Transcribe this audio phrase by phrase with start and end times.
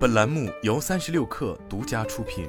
[0.00, 2.48] 本栏目由三十六氪独家出品。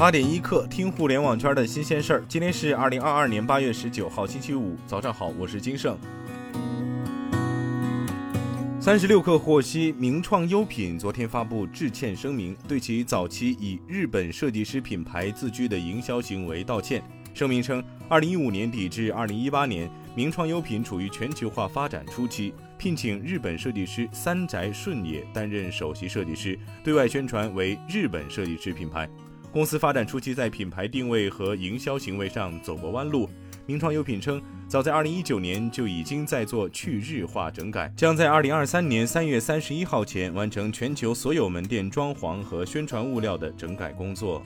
[0.00, 2.24] 八点一刻，听互联网圈的新鲜事儿。
[2.28, 5.96] 今天是二零二二年八月十九号，星期五，早上好，我是金盛。
[8.80, 17.00] 三十六氪获悉，名创优品昨天发布致歉声明，对其早期以日本设计师品牌自居的营销行为道歉。
[17.32, 22.52] 声明称，二零一五年底至二零一八年，名创优品处于全球化发展初期，
[22.84, 29.08] 聘请日本设计师三宅顺也担任首席设计师，对外宣传为日本设计师品牌。
[29.50, 33.26] 公司发展初期在品牌定位和营销行为上走过弯路。
[33.64, 44.42] 名创优品称，早在二零一九年就已经在做去日化整改，将在二零二三年三月三十一号前完成全球所有门店装潢和宣传物料的整改工作。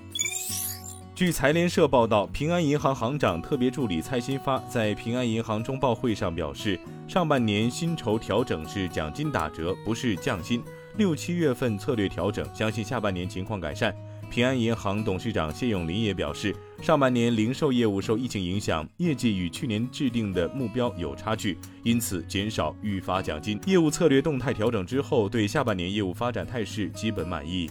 [1.18, 6.78] 据财联社报道，平安银行行长特别助理蔡新发在平安银行中报会上表示，
[7.08, 10.62] 上半年薪酬调整是奖金打折，不是降薪。
[10.96, 13.92] 六七月份策略调整，相信下半年情况改善。
[14.30, 23.60] 平安银行董事长谢永林也表示，上半年零售业务受疫情影响，业绩与去年制定的目标有差距，因此减少预发奖金。
[23.66, 27.68] 业务策略动态调整之后，对下半年业务发展态势基本满意。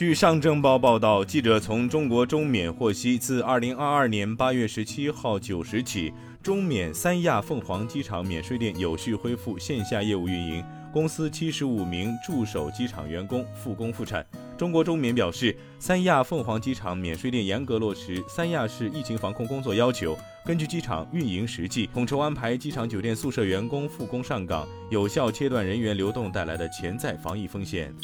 [0.00, 6.10] 据上证报报道，记者从中国中免获悉，自二零二二年八月十七号九时起，
[6.42, 14.24] 中免三亚凤凰机场免税店有序恢复线下业务运营，公司七十五名驻守机场员工复工复产。
[14.56, 27.94] 中国中免表示，三亚凤凰机场免税店严格落实三亚市疫情防控工作要求，根据机场运营实际，统筹安排机场酒店宿舍员工复工上岗，有效切断人员流动带来的潜在防疫风险。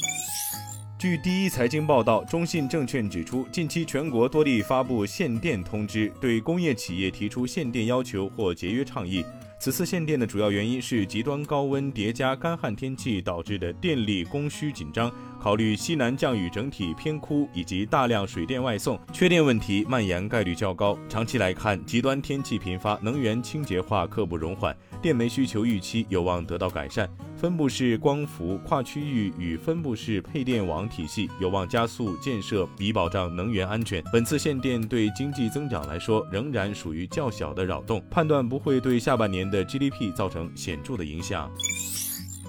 [0.98, 9.22] 据第一财经报道，中信证券指出，近期全国多地发布限电通知，对工业企业提出限电要求或节约倡议。
[9.58, 15.10] 此次限电的主要原因是极端高温叠加干旱天气导致的电力供需紧张。
[15.40, 27.08] 考虑西南降雨整体偏枯以及大量水电外送缺电问题蔓延概率较高，长期来看，极端天气频发，能源清洁化刻不容缓，电煤需求预期有望得到改善。
[27.36, 34.02] 分布式光伏、跨区域与分布式配电网体系有望加速建设，以保障能源安全。
[34.12, 41.50] 本次限电对经济增长来说仍然属于较小的扰动，判断不会对下半年的的 GDP 造成显著的影响。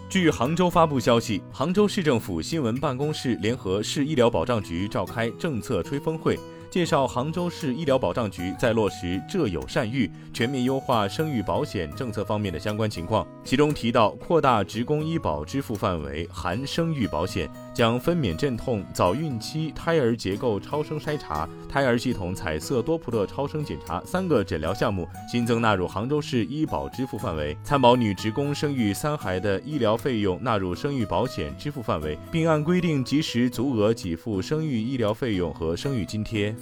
[0.09, 6.37] 据杭州发布消息，杭州市政府新闻办公室联合市医疗保障局召开政策吹风会。
[6.69, 36.53] 介绍杭州市医疗保障局在落实浙友善育、全面优化生育保险政策方面的相关情况，其中提到扩大职工医保支付范围，含生育保险，将分娩阵痛、早孕期胎儿结构超声筛查、胎儿系统彩色多普勒超声检查三个诊疗项目新增纳入杭州市医保支付范围，参保女职工生育三孩的医疗费用纳入生育保险支付范围，并按规定及时足额给付生育医疗费用和生育津贴。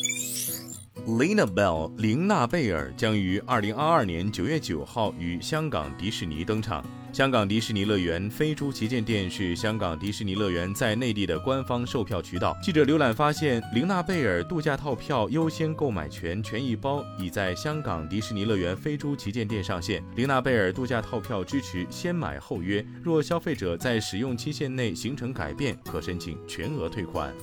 [1.05, 6.83] Lina Bell 玲娜贝尔将于二零二二年九月九号于香港迪士尼登场。
[7.13, 12.57] 香港迪士尼乐园飞猪旗舰店是香港迪士尼乐园在内地的官方售票渠道。
[12.61, 20.03] 记者浏览发现，玲娜贝尔度假套票优先购买权权益包已在香港迪士尼乐园飞猪旗舰店上线。
[20.15, 27.33] 玲娜贝尔度假套票支持先买后约，若消费者在使用期限内形成改变，可申请全额退款。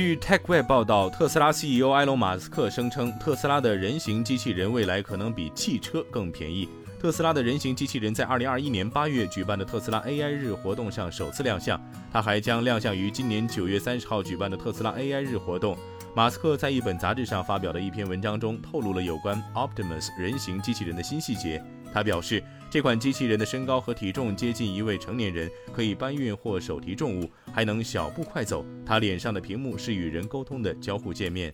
[0.00, 6.66] 据 TechWeb 报道，特斯拉 CEO 埃隆·马斯克声称，特斯拉的人形机器人未来可能比汽车更便宜。
[6.98, 11.78] 特斯拉的人形机器人在2021年8月举办的特斯拉 AI 日活动上首次亮相，
[12.10, 15.76] 它还将亮相于今年9月30号举办的特斯拉 AI 日活动。
[16.16, 21.62] 马斯克在一本杂志上发表的一篇文章中透露了有关 Optimus 人形机器人的新细节。
[21.92, 28.64] 他表示，这款机器人的身高和体重接近一位成年人，可以搬运或手提重物，还能小步快走。
[28.86, 31.52] 他脸上的屏幕是与人沟通的交互界面。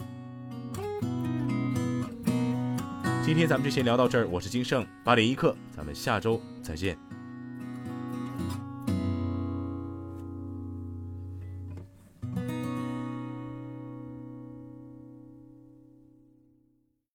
[3.25, 7.06] 今天咱们就先聊到这儿，我是金盛八点一刻，咱们下周再见。